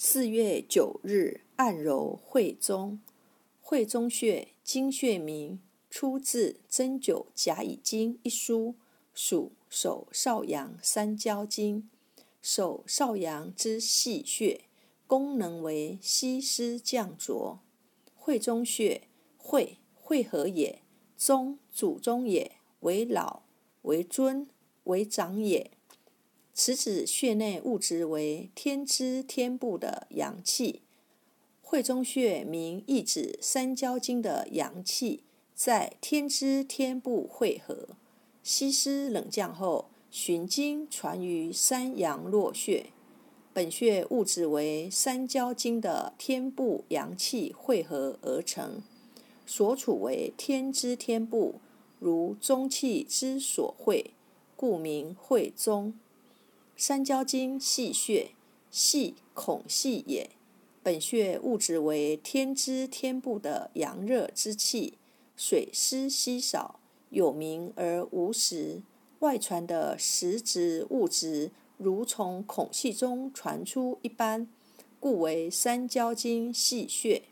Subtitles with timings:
[0.00, 3.00] 四月九日，按揉会中。
[3.60, 5.58] 会中穴，经穴名，
[5.90, 8.76] 出自《针灸甲乙经》一书，
[9.12, 11.90] 属手少阳三焦经。
[12.40, 14.66] 手少阳之细穴，
[15.08, 17.58] 功能为吸湿降浊。
[18.14, 20.80] 会中穴，会会合也，
[21.16, 23.42] 中主中也，为老
[23.82, 24.48] 为尊
[24.84, 25.72] 为长也。
[26.60, 30.82] 此指穴内物质为天之天部的阳气，
[31.62, 35.22] 会中穴名意指三焦经的阳气
[35.54, 37.90] 在天之天部汇合，
[38.42, 42.86] 吸湿冷降后，循经传于三阳络穴。
[43.52, 48.82] 本穴物质为三焦经的天部阳气汇合而成，
[49.46, 51.60] 所处为天之天部，
[52.00, 54.10] 如中气之所汇，
[54.56, 55.94] 故名会中。
[56.80, 58.30] 三焦经细穴，
[58.70, 60.30] 细孔细也。
[60.80, 64.94] 本穴物质为天之天部的阳热之气，
[65.36, 66.78] 水湿稀少，
[67.10, 68.82] 有名而无实。
[69.18, 74.46] 外传的实质物质如从孔隙中传出一般，
[75.00, 77.24] 故为三焦经细穴，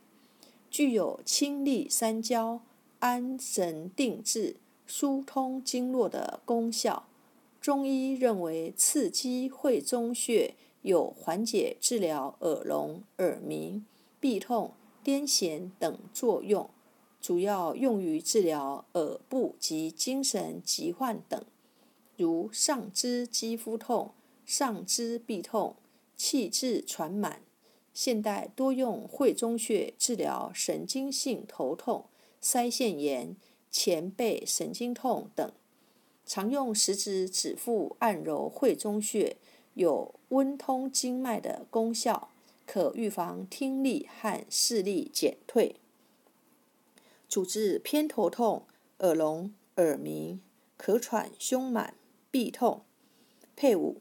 [0.69, 2.63] 具有清利三焦、
[2.99, 4.57] 安神定志、
[4.89, 7.07] 疏通经络的功效。
[7.67, 13.85] 中医认为，刺激会中穴有缓解、治疗耳聋、耳鸣、
[14.21, 16.71] 痹痛、癫痫等作用，
[17.21, 21.45] 主要用于治疗耳部及精神疾患等，
[22.17, 24.13] 如上肢肌肤痛、
[24.45, 25.75] 上肢痹痛、
[26.17, 27.43] 气滞喘满。
[27.93, 32.05] 现代多用会中穴治疗神经性头痛、
[32.41, 33.37] 腮腺炎、
[33.73, 35.51] 前背神经痛等。
[36.27, 39.37] 常用食指指腹按揉会中穴，
[39.75, 42.31] 有温通经脉的功效，
[42.67, 45.77] 可预防听力和视力减退。
[47.29, 48.67] 主治偏头痛、
[48.99, 50.41] 耳聋、耳鸣、
[50.79, 51.95] 咳喘、胸满、
[52.33, 52.83] 痹痛。
[53.55, 54.01] 配伍：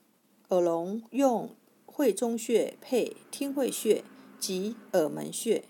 [0.50, 4.04] 耳聋用会中穴配听会穴
[4.40, 5.66] 及耳门穴。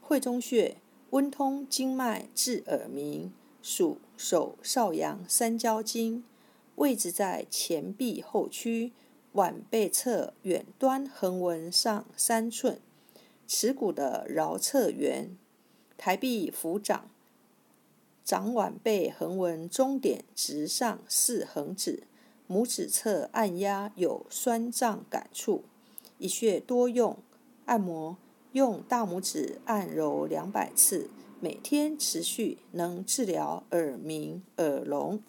[0.00, 0.76] 会中穴
[1.10, 3.32] 温通经脉，治耳鸣。
[3.62, 6.24] 属手少阳三焦经，
[6.74, 8.92] 位置在前臂后区
[9.32, 12.80] 腕背侧远端横纹上三寸，
[13.46, 15.36] 尺骨的桡侧缘，
[15.96, 17.08] 抬臂扶掌，
[18.24, 22.02] 掌腕背横纹中点直上四横指，
[22.48, 25.62] 拇指侧按压有酸胀感触，
[26.18, 27.16] 一穴多用，
[27.66, 28.16] 按摩
[28.52, 31.08] 用大拇指按揉两百次。
[31.44, 35.20] 每天持续能治疗耳鸣、耳聋。